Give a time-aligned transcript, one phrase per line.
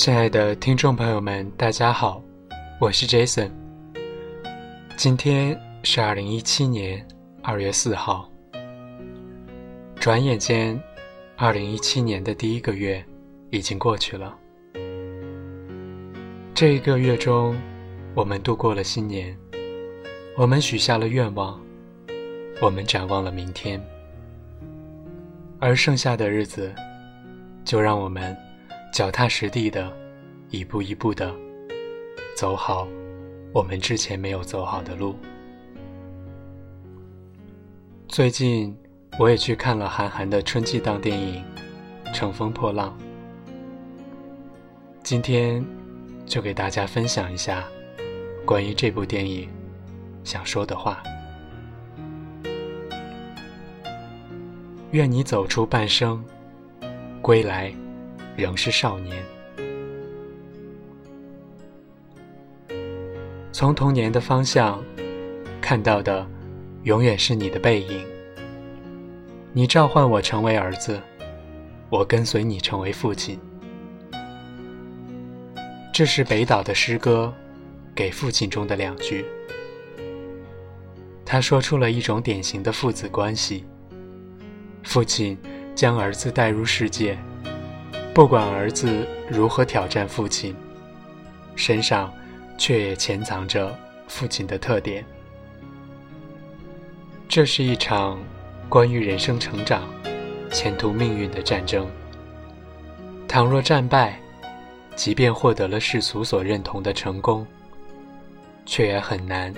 [0.00, 2.22] 亲爱的听众朋友们，大家好，
[2.80, 3.50] 我是 Jason。
[4.96, 7.06] 今天是二零一七年
[7.42, 8.26] 二月四号。
[9.96, 10.82] 转眼间，
[11.36, 13.04] 二零一七年的第一个月
[13.50, 14.34] 已经过去了。
[16.54, 17.54] 这一个月中，
[18.14, 19.36] 我们度过了新年，
[20.34, 21.60] 我们许下了愿望，
[22.62, 23.78] 我们展望了明天，
[25.58, 26.74] 而剩下的日子，
[27.66, 28.34] 就让我们。
[28.92, 29.90] 脚踏实地的，
[30.50, 31.32] 一步一步的
[32.36, 32.88] 走好
[33.52, 35.14] 我们之前没有走好的路。
[38.08, 38.76] 最近
[39.18, 41.42] 我也去看了韩寒的春季档电影
[42.12, 42.98] 《乘风破浪》，
[45.04, 45.64] 今天
[46.26, 47.64] 就给大家分享一下
[48.44, 49.48] 关于这部电影
[50.24, 51.00] 想说的话。
[54.90, 56.22] 愿你走出半生，
[57.22, 57.72] 归来。
[58.36, 59.22] 仍是少年。
[63.52, 64.82] 从童年的方向
[65.60, 66.26] 看到的，
[66.84, 68.06] 永远是你的背影。
[69.52, 70.98] 你召唤我成为儿子，
[71.90, 73.38] 我跟随你成为父亲。
[75.92, 77.34] 这是北岛的诗歌
[77.94, 79.26] 《给父亲》中的两句。
[81.26, 83.64] 他说出了一种典型的父子关系：
[84.84, 85.36] 父亲
[85.74, 87.18] 将儿子带入世界。
[88.12, 90.54] 不管儿子如何挑战父亲，
[91.54, 92.12] 身上
[92.58, 93.72] 却也潜藏着
[94.08, 95.04] 父亲的特点。
[97.28, 98.18] 这是一场
[98.68, 99.88] 关于人生成长、
[100.50, 101.88] 前途命运的战争。
[103.28, 104.20] 倘若战败，
[104.96, 107.46] 即便获得了世俗所认同的成功，
[108.66, 109.54] 却也很难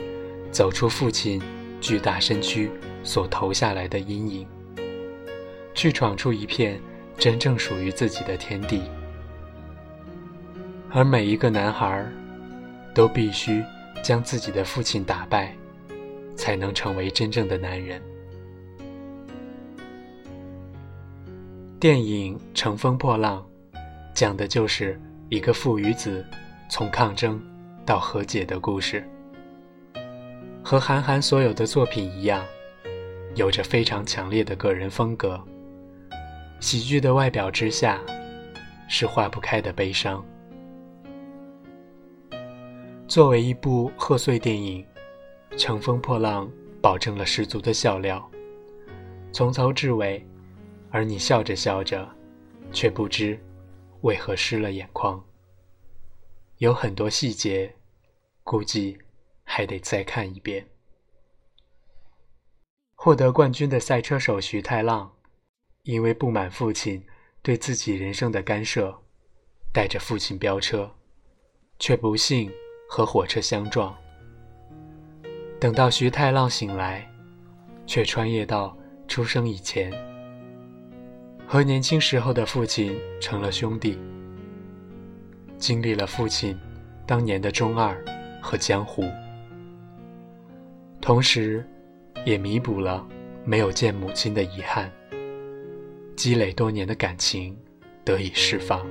[0.50, 1.42] 走出父亲
[1.80, 2.70] 巨大身躯
[3.02, 4.46] 所投下来的阴影，
[5.73, 6.79] 去闯出一片。
[7.18, 8.83] 真正属于自己的天地，
[10.90, 12.05] 而每一个男孩
[12.95, 13.62] 都必须
[14.02, 15.55] 将自己的父亲打败，
[16.36, 18.02] 才能成为真正的男人。
[21.78, 23.45] 电影《乘风破浪》
[24.14, 26.24] 讲的就是一个父与子
[26.68, 27.40] 从抗争
[27.84, 29.05] 到和解的故事，
[30.62, 32.45] 和韩寒所有的作品一样，
[33.34, 35.40] 有着非常强烈的个人风格。
[36.62, 38.00] 喜剧的外表之下，
[38.89, 40.24] 是化不开的悲伤。
[43.08, 44.86] 作为一部贺岁电影，
[45.58, 46.46] 《乘风破浪》
[46.80, 48.30] 保证了十足的笑料，
[49.33, 50.24] 从头至尾，
[50.92, 52.08] 而你笑着笑着，
[52.70, 53.36] 却不知
[54.02, 55.20] 为何湿了眼眶。
[56.58, 57.74] 有很多细节，
[58.45, 58.96] 估计
[59.42, 60.64] 还得再看一遍。
[62.95, 65.12] 获得冠军的赛车手徐太浪。
[65.85, 67.03] 因为不满父亲
[67.43, 68.97] 对自己人生的干涉，
[69.73, 70.89] 带着父亲飙车，
[71.81, 72.48] 却不幸
[72.89, 73.93] 和火车相撞。
[75.59, 77.05] 等到徐太浪醒来，
[77.85, 78.77] 却穿越到
[79.09, 79.93] 出生以前，
[81.48, 83.99] 和年轻时候的父亲成了兄弟，
[85.59, 86.57] 经历了父亲
[87.05, 88.01] 当年的中二
[88.41, 89.03] 和江湖，
[91.01, 91.69] 同时，
[92.25, 93.05] 也弥补了
[93.45, 94.89] 没有见母亲的遗憾。
[96.17, 97.56] 积累多年的感情
[98.05, 98.86] 得以释放。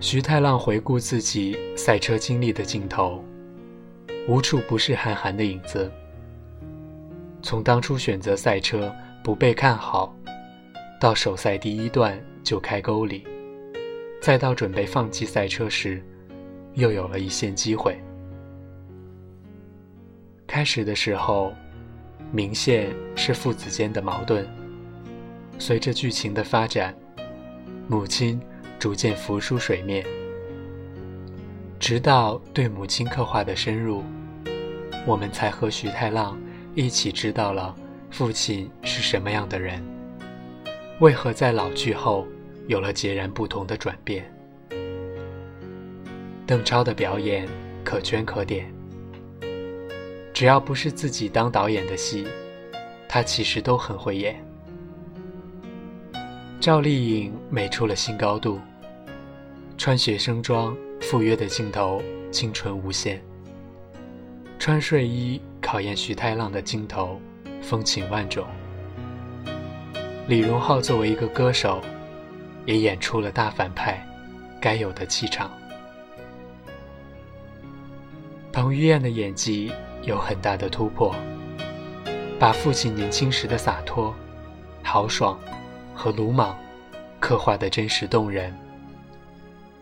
[0.00, 3.24] 徐太浪回顾自己赛车经历的镜头，
[4.26, 5.90] 无处不是韩寒的影子。
[7.42, 10.14] 从当初选择赛车不被看好，
[11.00, 13.26] 到首赛第一段就开沟里，
[14.20, 16.02] 再到准备放弃赛车时，
[16.74, 17.98] 又有了一线机会。
[20.46, 21.54] 开始的时候。
[22.32, 24.46] 明线是父子间的矛盾。
[25.58, 26.94] 随着剧情的发展，
[27.88, 28.40] 母亲
[28.78, 30.06] 逐渐浮出水面，
[31.78, 34.02] 直到对母亲刻画的深入，
[35.06, 36.38] 我们才和徐太浪
[36.74, 37.74] 一起知道了
[38.10, 39.82] 父亲是什么样的人，
[41.00, 42.26] 为何在老去后
[42.68, 44.24] 有了截然不同的转变。
[46.46, 47.46] 邓超的表演
[47.84, 48.79] 可圈可点。
[50.40, 52.26] 只要不是自己当导演的戏，
[53.06, 54.42] 他其实都很会演。
[56.58, 58.58] 赵丽颖美出了新高度，
[59.76, 62.02] 穿学生装赴约的镜头
[62.32, 63.22] 清纯无限，
[64.58, 67.20] 穿睡衣考验徐太浪的镜头
[67.60, 68.46] 风情万种。
[70.26, 71.82] 李荣浩作为一个歌手，
[72.64, 74.02] 也演出了大反派
[74.58, 75.50] 该有的气场。
[78.50, 79.70] 彭于晏的演技。
[80.02, 81.14] 有很大的突破，
[82.38, 84.14] 把父亲年轻时的洒脱、
[84.82, 85.38] 豪爽
[85.94, 86.58] 和鲁莽
[87.18, 88.56] 刻画的真实动人，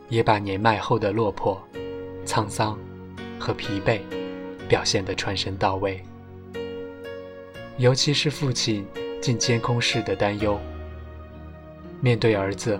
[0.09, 1.62] 也把年迈后的落魄、
[2.26, 2.76] 沧桑
[3.38, 4.00] 和疲惫
[4.69, 6.03] 表现得传神到位。
[7.76, 8.85] 尤其是父亲
[9.23, 10.59] 进监控室的担忧，
[12.00, 12.79] 面对儿子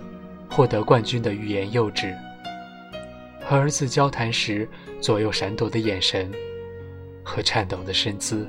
[0.51, 2.13] 获得冠军的欲言又止，
[3.45, 4.69] 和儿子交谈时
[5.01, 6.33] 左右闪躲的眼神
[7.29, 8.49] 和颤抖的身姿，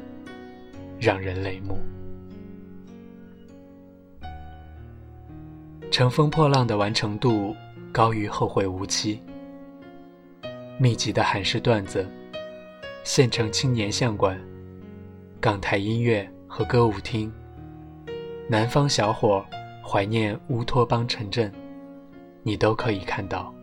[1.00, 1.78] 让人泪目。
[5.92, 7.54] 乘风破浪的完成度
[7.92, 9.22] 高于后会无期。
[10.78, 12.08] 密集的韩式段子，
[13.04, 14.40] 县城青年相馆，
[15.40, 16.28] 港台音乐。
[16.52, 17.32] 和歌舞厅，
[18.48, 19.46] 南方小伙
[19.88, 21.54] 怀念乌托邦城镇，
[22.42, 23.54] 你都可以看到。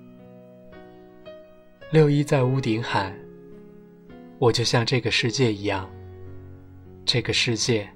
[1.91, 3.13] 六一在屋顶喊
[4.39, 5.91] ：“我就像这个世界一样，
[7.05, 7.91] 这个世界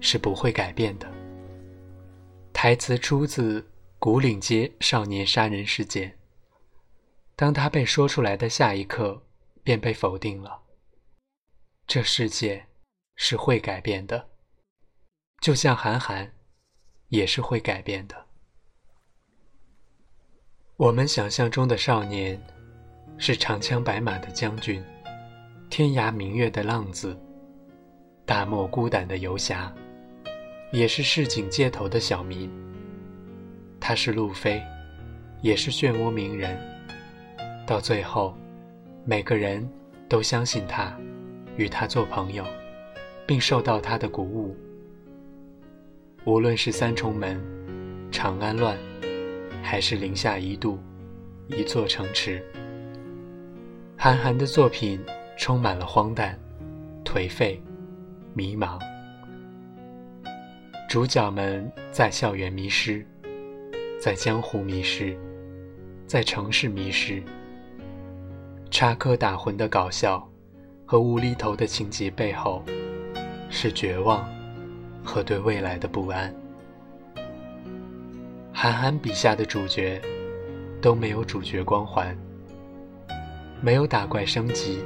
[0.00, 1.10] 是不会改变的。”
[2.52, 3.66] 台词出自
[3.98, 6.18] 古岭街少年杀人事件。
[7.34, 9.20] 当他被说出来的下一刻，
[9.62, 10.62] 便被否定了。
[11.86, 12.66] 这世界
[13.16, 14.28] 是会改变的。
[15.40, 16.32] 就像韩寒，
[17.08, 18.26] 也是会改变的。
[20.76, 22.40] 我们想象中的少年，
[23.18, 24.84] 是长枪白马的将军，
[25.72, 27.18] 天涯明月的浪子，
[28.26, 29.72] 大漠孤胆的游侠，
[30.70, 32.50] 也是市井街头的小民。
[33.80, 34.62] 他是路飞，
[35.40, 36.60] 也是漩涡鸣人。
[37.66, 38.36] 到最后，
[39.06, 39.66] 每个人
[40.10, 40.94] 都相信他，
[41.56, 42.44] 与他做朋友，
[43.26, 44.54] 并受到他的鼓舞。
[46.26, 47.42] 无论是三重门、
[48.10, 48.76] 长安乱，
[49.62, 50.78] 还是零下一度、
[51.46, 52.44] 一座城池，
[53.96, 55.00] 韩寒的作品
[55.36, 56.38] 充满了荒诞、
[57.04, 57.62] 颓废、
[58.34, 58.78] 迷茫。
[60.88, 63.04] 主角们在校园迷失，
[64.00, 65.16] 在江湖迷失，
[66.06, 67.22] 在城市迷失。
[68.70, 70.26] 插科打诨的搞笑
[70.86, 72.62] 和无厘头的情节背后，
[73.50, 74.26] 是绝望。
[75.04, 76.32] 和对未来的不安。
[78.52, 80.00] 韩寒笔下的主角
[80.80, 82.16] 都没有主角光环，
[83.60, 84.78] 没有打怪升级，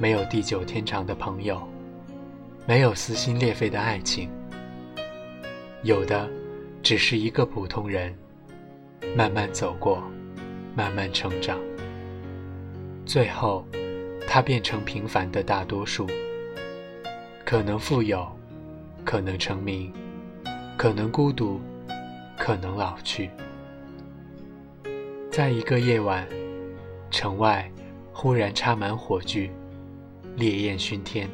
[0.00, 1.60] 没有地久天长的朋友，
[2.66, 4.30] 没有撕心裂肺的爱情，
[5.82, 6.26] 有的
[6.82, 8.16] 只是一个普通人，
[9.14, 10.02] 慢慢走过，
[10.74, 11.60] 慢慢成长，
[13.04, 13.62] 最后
[14.26, 16.06] 他变成平凡的大多数，
[17.44, 18.26] 可能富有。
[19.02, 19.90] 可能成名，
[20.76, 21.58] 可能孤独，
[22.36, 23.30] 可能老去。
[25.30, 26.28] 在一个夜晚，
[27.10, 27.68] 城外
[28.12, 29.50] 忽然插满火炬，
[30.36, 31.28] 烈焰熏天。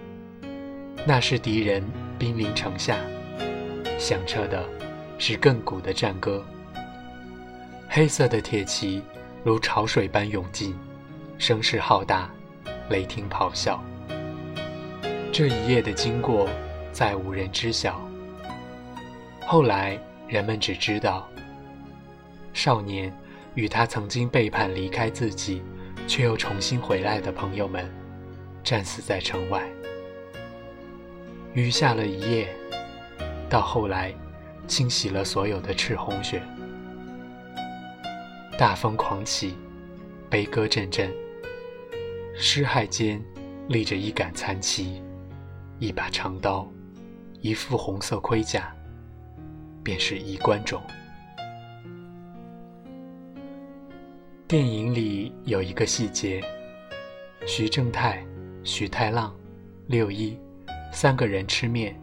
[1.07, 1.83] 那是敌人
[2.19, 2.99] 兵临城下，
[3.99, 4.65] 响彻的
[5.19, 6.45] 是亘古的战歌。
[7.89, 9.03] 黑色的铁骑
[9.45, 10.75] 如潮水般涌进，
[11.39, 12.31] 声势浩大，
[12.91, 13.83] 雷霆咆哮。
[15.33, 16.49] 这一夜的经过。
[16.97, 18.01] 再无人知晓。
[19.45, 21.29] 后来，人们只知道，
[22.55, 23.15] 少年
[23.55, 25.61] 与他曾经背叛离开自己，
[26.09, 27.87] 却又重新回来的朋友们，
[28.67, 29.63] 战死在城外。
[31.55, 32.49] 雨下了一夜，
[33.49, 34.13] 到后来，
[34.67, 36.43] 清洗了所有的赤红血。
[38.59, 39.55] 大风狂起，
[40.29, 41.15] 悲歌阵阵。
[42.35, 43.23] 尸骸间，
[43.69, 45.01] 立着一杆残旗，
[45.79, 46.69] 一把长刀。
[47.41, 48.75] 一副红色盔甲，
[49.85, 50.83] 便是衣冠冢。
[54.49, 56.43] 电影里有一个细节：
[57.47, 58.27] 徐正泰、
[58.67, 59.35] 徐太浪、
[59.87, 60.37] 六一
[60.93, 61.99] 三个人吃面，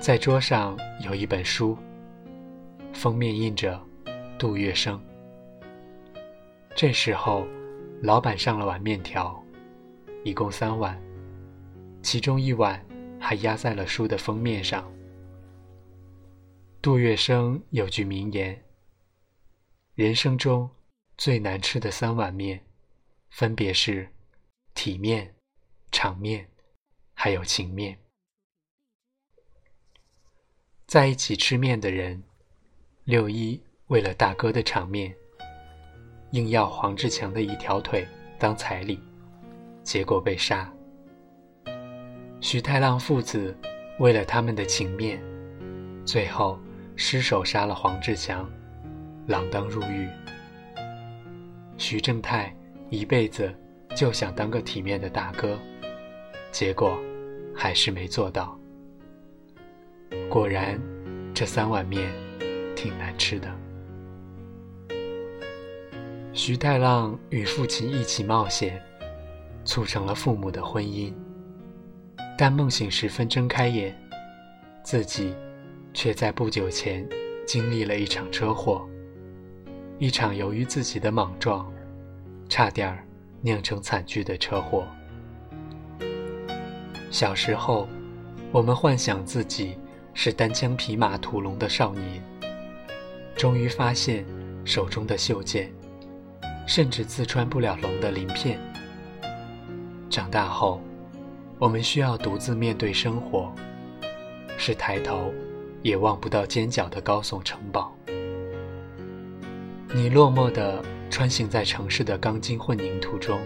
[0.00, 1.78] 在桌上有一本书，
[2.94, 3.80] 封面印着
[4.38, 4.98] 杜月笙。
[6.74, 7.46] 这时候，
[8.02, 9.40] 老板上了碗面条，
[10.24, 11.00] 一共三碗，
[12.02, 12.84] 其中一碗。
[13.26, 14.92] 还压在了书的封面上。
[16.82, 18.62] 杜月笙有句名言
[19.96, 20.68] ：“人生中
[21.16, 22.60] 最难吃的三碗面，
[23.30, 24.06] 分别是
[24.74, 25.34] 体面、
[25.94, 26.48] 场面，
[27.14, 27.96] 还有情面。”
[30.88, 32.20] 在一起吃面的人，
[33.04, 35.14] 六一为了大哥的场面，
[36.32, 38.06] 硬要黄志强的一条腿
[38.40, 38.98] 当彩礼，
[39.84, 40.68] 结果被杀。
[42.40, 43.56] 徐太浪父子
[44.00, 45.22] 为了他们的情面，
[46.04, 46.58] 最后
[46.96, 48.50] 失手杀了黄志强，
[49.28, 50.08] 锒铛入狱。
[51.78, 52.54] 徐正泰
[52.90, 53.52] 一辈子
[53.96, 55.58] 就想当个体面的大哥，
[56.54, 56.96] 结果
[57.52, 58.56] 还是没做到。
[60.30, 60.80] 果然，
[61.34, 62.12] 这三碗面
[62.76, 63.52] 挺难吃的。
[66.32, 68.80] 徐太浪与父亲一起冒险，
[69.64, 71.12] 促成了父母的婚姻。
[72.38, 73.92] 但梦醒时分睁开眼，
[74.84, 75.34] 自己
[75.92, 77.04] 却在不久前
[77.44, 78.88] 经历了一场车祸，
[79.98, 81.68] 一场由于自己的莽撞，
[82.48, 82.96] 差点
[83.40, 84.86] 酿成惨剧的车祸。
[87.14, 87.88] 小时候，
[88.50, 89.78] 我们幻想自己
[90.14, 92.20] 是单枪匹马屠龙的少年，
[93.36, 94.26] 终于发现
[94.64, 95.72] 手中的袖剑，
[96.66, 98.58] 甚至刺穿不了龙的鳞片。
[100.10, 100.80] 长大后，
[101.60, 103.54] 我们需要独自面对生活，
[104.58, 105.32] 是抬头
[105.82, 107.96] 也望不到尖角的高耸城堡。
[109.94, 113.38] 你落寞地穿行在城市的钢筋混凝土中，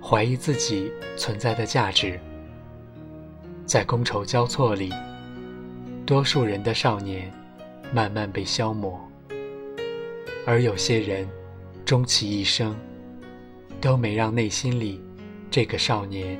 [0.00, 2.16] 怀疑自己存在的价值。
[3.66, 4.92] 在觥筹交错里，
[6.04, 7.32] 多数人的少年
[7.94, 9.00] 慢慢被消磨，
[10.46, 11.26] 而有些人
[11.82, 12.76] 终其一生
[13.80, 15.02] 都没让内心里
[15.50, 16.38] 这个少年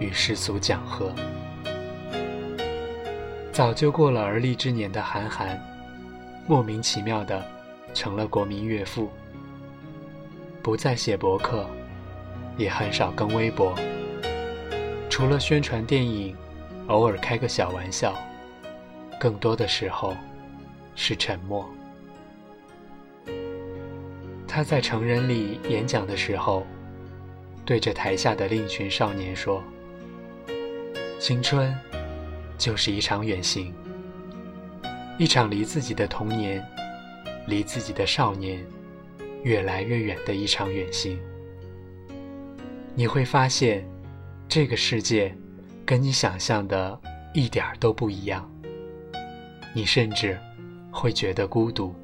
[0.00, 1.12] 与世俗讲和。
[3.52, 5.60] 早就过了而立之年的韩寒，
[6.48, 7.40] 莫名其妙的
[7.94, 9.08] 成了国民岳父，
[10.60, 11.64] 不再写博客，
[12.56, 13.72] 也很少更微博，
[15.08, 16.36] 除了宣传电影。
[16.88, 18.14] 偶尔开个小玩笑，
[19.20, 20.16] 更多的时候
[20.94, 21.68] 是沉默。
[24.46, 26.66] 他在成人礼演讲的时候，
[27.64, 29.62] 对着台下的另一群少年说
[31.20, 31.76] ：“青春
[32.56, 33.74] 就是一场远行，
[35.18, 36.64] 一场离自己的童年、
[37.46, 38.64] 离自己的少年
[39.42, 41.20] 越来越远的一场远行。
[42.94, 43.86] 你会发现，
[44.48, 45.36] 这个世界。”
[45.88, 47.00] 跟你想象的
[47.32, 48.46] 一点都不一样，
[49.74, 50.38] 你甚至
[50.92, 51.94] 会觉得孤独。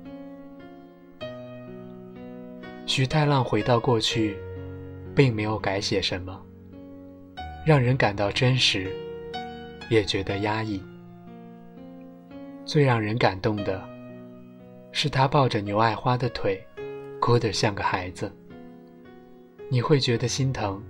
[2.86, 4.38] 徐太浪回到过去，
[5.14, 6.40] 并没有改写什么，
[7.66, 8.90] 让人感到真实，
[9.90, 10.82] 也觉得压抑。
[12.64, 13.86] 最让人感动的，
[14.92, 16.58] 是他抱着牛爱花的腿，
[17.20, 18.34] 哭得像个孩子。
[19.68, 20.82] 你会觉得心疼，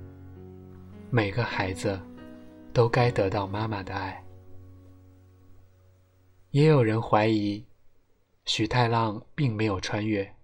[1.11, 2.01] 每个孩子。
[2.75, 4.23] 都该得到妈妈的爱。
[6.51, 7.65] 也有人怀疑，
[8.45, 10.35] 许太浪并没有穿越，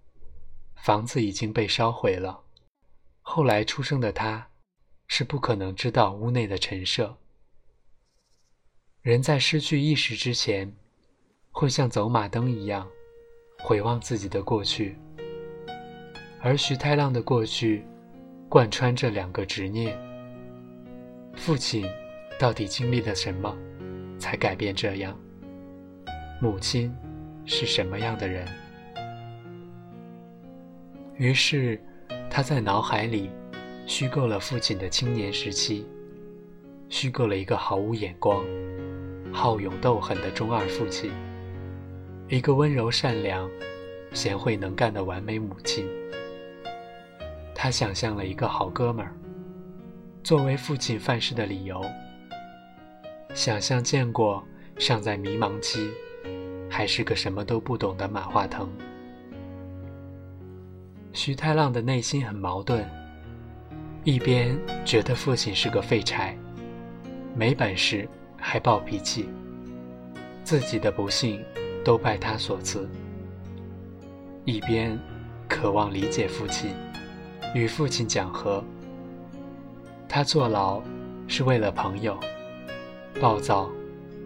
[0.75, 2.41] 房子已经被烧毁了。
[3.21, 4.47] 后来出生的他，
[5.07, 7.17] 是不可能知道屋内的陈设。
[9.01, 10.73] 人在失去意识之前，
[11.51, 12.87] 会像走马灯一样，
[13.59, 14.97] 回望自己的过去。
[16.41, 17.85] 而徐太浪的过去，
[18.47, 19.97] 贯穿着两个执念：
[21.35, 21.85] 父亲。
[22.41, 23.55] 到底经历了什么，
[24.17, 25.15] 才改变这样？
[26.41, 26.91] 母亲
[27.45, 28.47] 是什么样的人？
[31.17, 31.79] 于是，
[32.31, 33.29] 他在脑海里
[33.85, 35.85] 虚构了父亲的青年时期，
[36.89, 38.43] 虚构了一个毫无眼光、
[39.31, 41.11] 好勇斗狠的中二父亲，
[42.27, 43.47] 一个温柔善良、
[44.13, 45.85] 贤惠能干的完美母亲。
[47.53, 49.13] 他想象了一个好哥们儿，
[50.23, 51.79] 作为父亲犯事的理由。
[53.33, 54.43] 想象见过
[54.77, 55.89] 尚在迷茫期，
[56.69, 58.69] 还是个什么都不懂的马化腾。
[61.13, 62.85] 徐太浪的内心很矛盾，
[64.03, 66.37] 一边觉得父亲是个废柴，
[67.33, 68.07] 没本事
[68.37, 69.29] 还暴脾气，
[70.43, 71.43] 自己的不幸
[71.85, 72.81] 都拜他所赐；
[74.43, 74.99] 一边
[75.47, 76.75] 渴望理解父亲，
[77.55, 78.63] 与父亲讲和。
[80.07, 80.81] 他坐牢
[81.27, 82.19] 是为了朋友。
[83.19, 83.69] 暴躁，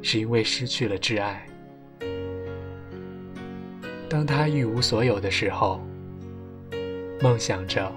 [0.01, 1.45] 是因为失去了挚爱。
[4.07, 5.81] 当他一无所有的时候，
[7.21, 7.91] 梦想着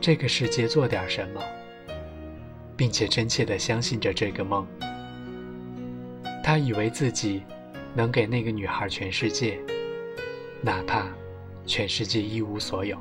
[0.00, 1.42] 这个世界做点什么，
[2.76, 4.66] 并且真切的相信着这个梦。
[6.42, 7.42] 他以为自己
[7.94, 9.58] 能给那个女孩全世界，
[10.60, 11.06] 哪怕
[11.66, 12.96] 全世界一无所有。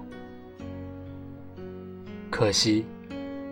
[2.29, 2.85] 可惜，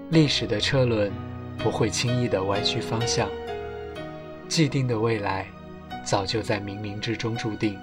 [0.09, 1.11] 历史的车轮
[1.57, 3.29] 不会轻易的歪曲方向。
[4.49, 5.45] 既定的未来，
[6.03, 7.79] 早就在冥冥之中注定。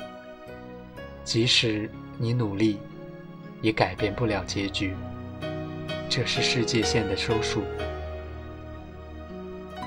[1.23, 2.78] 即使你努力，
[3.62, 4.92] 也改变不了结局。
[6.08, 7.62] 这是世界线的收束。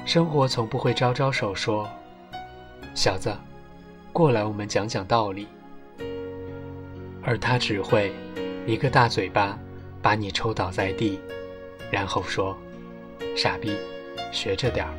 [0.06, 1.88] 生活从不会招招手说
[2.96, 3.36] ：“小子，
[4.14, 5.48] 过来，我们讲讲道理。”
[7.22, 8.14] 而他只会
[8.66, 9.60] 一个大嘴巴
[10.02, 11.20] 把你抽倒在地，
[11.92, 12.58] 然后说
[13.36, 13.76] ：“傻逼，
[14.32, 14.94] 学着点儿。”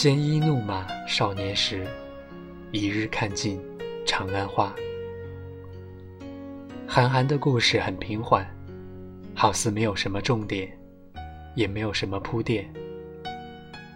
[0.00, 1.84] 鲜衣怒马少年时，
[2.70, 3.60] 一日看尽
[4.06, 4.72] 长安花。
[6.86, 8.46] 韩寒的故事很平缓，
[9.34, 10.72] 好似没有什么重点，
[11.56, 12.72] 也没有什么铺垫，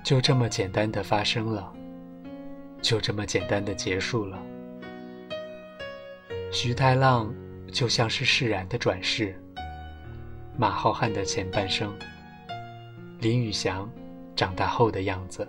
[0.03, 1.73] 就这么简单的发生了，
[2.81, 4.43] 就这么简单的结束了。
[6.51, 7.33] 徐太浪
[7.71, 9.41] 就像是释然的转世，
[10.57, 11.97] 马浩瀚的前半生，
[13.21, 13.89] 林宇翔
[14.35, 15.47] 长大后的样子。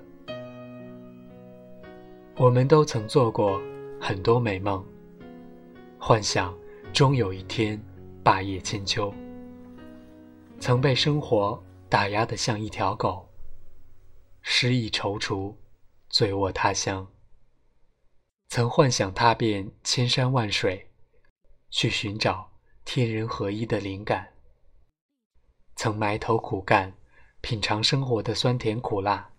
[2.36, 3.62] 我们都曾做过
[4.02, 4.84] 很多美梦，
[6.00, 6.58] 幻想
[6.92, 7.80] 终有一天
[8.24, 9.14] 霸业千秋。
[10.60, 13.30] 曾被生活打压得像一条狗，
[14.42, 15.54] 失意踌躇，
[16.10, 17.08] 醉卧他乡。
[18.50, 20.90] 曾幻想踏遍千山万水，
[21.70, 22.52] 去寻找
[22.84, 24.34] 天人合一的灵感。
[25.76, 26.96] 曾埋头苦干，
[27.42, 29.30] 品尝生活的酸甜苦辣，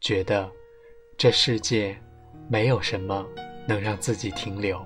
[0.00, 0.50] 觉得。
[1.20, 1.94] 这世界
[2.48, 3.26] 没有什么
[3.68, 4.82] 能让自己停留。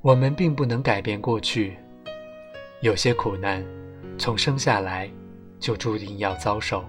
[0.00, 1.76] 我们并不能改变过去，
[2.82, 3.66] 有些苦难
[4.16, 5.10] 从生下来
[5.58, 6.84] 就注定要遭受，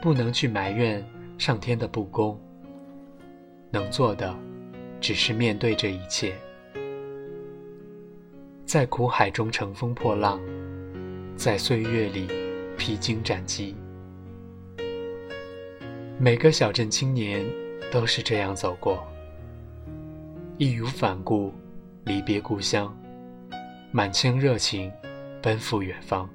[0.00, 2.40] 不能去埋怨上天的不公。
[3.70, 4.34] 能做的
[5.02, 6.34] 只是面对这一切，
[8.64, 10.40] 在苦海中乘风破浪，
[11.36, 12.26] 在岁月里
[12.78, 13.76] 披荆斩棘。
[16.22, 17.42] 每个小镇青年
[17.90, 19.02] 都是这样走过，
[20.58, 21.50] 义无反顾，
[22.04, 22.94] 离别故乡，
[23.90, 24.92] 满腔热情，
[25.40, 26.28] 奔赴远方。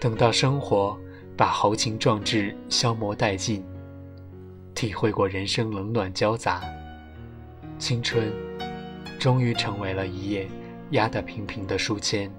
[0.00, 0.96] 等到生活
[1.36, 3.64] 把豪情壮志消磨殆尽，
[4.72, 6.62] 体会过人生冷暖交杂，
[7.76, 8.32] 青春
[9.18, 10.46] 终于成为了一页
[10.90, 12.32] 压得平平的书签。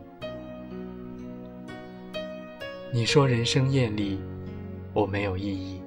[2.93, 4.17] 你说人生艳丽，
[4.93, 5.78] 我没有异议。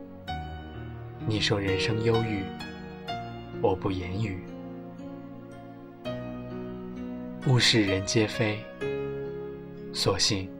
[1.24, 2.42] 你说人生忧郁，
[3.60, 4.42] 我不言语。
[7.46, 8.58] 物是人皆非，
[9.92, 10.50] 所幸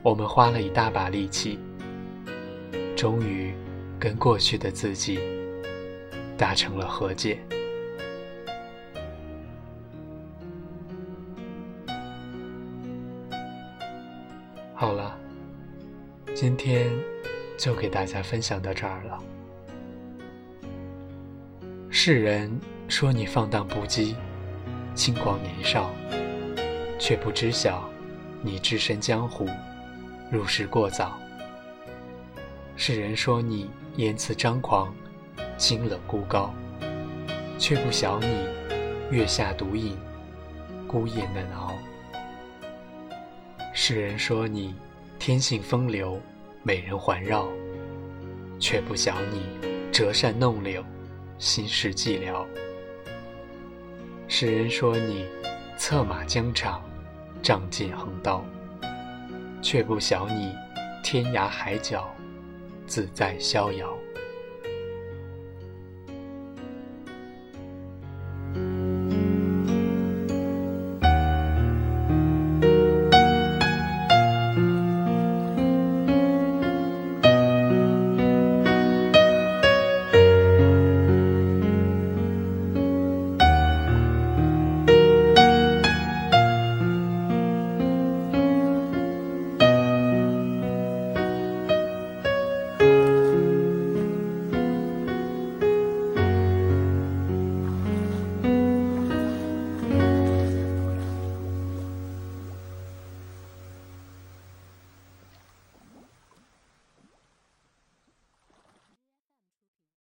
[0.00, 1.58] 我们花了一大把力气，
[2.96, 3.52] 终于
[3.98, 5.18] 跟过去的自己
[6.38, 7.40] 达成了和解。
[14.72, 15.18] 好了，
[16.32, 16.90] 今天
[17.58, 19.20] 就给大家分享到这儿了。
[22.06, 24.14] 世人说你放荡不羁、
[24.94, 25.90] 轻狂年少，
[26.98, 27.88] 却不知晓
[28.42, 29.48] 你置身江湖、
[30.30, 31.18] 入世过早。
[32.76, 34.94] 世人说你言辞张狂、
[35.56, 36.52] 清冷孤高，
[37.58, 38.46] 却不晓你
[39.10, 39.96] 月下独饮、
[40.86, 41.72] 孤夜难熬。
[43.72, 44.74] 世人说你
[45.18, 46.20] 天性风流、
[46.62, 47.48] 美人环绕，
[48.60, 49.40] 却不晓你
[49.90, 50.84] 折扇弄柳。
[51.44, 52.42] 心事寂寥，
[54.26, 55.26] 世人说你
[55.76, 56.82] 策马疆场，
[57.42, 58.42] 仗剑横刀，
[59.60, 60.54] 却不晓你
[61.02, 62.08] 天涯海角，
[62.86, 63.94] 自在逍遥。